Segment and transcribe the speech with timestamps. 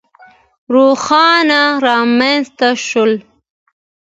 [1.03, 3.11] ښارونه رامنځته شول.